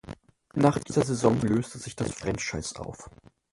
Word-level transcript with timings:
Nach 0.55 0.79
dieser 0.79 1.05
Saison 1.05 1.39
löste 1.41 1.77
sich 1.77 1.95
das 1.95 2.11
Franchise 2.11 2.79
auf. 2.79 3.07